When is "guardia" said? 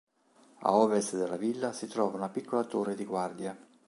3.05-3.55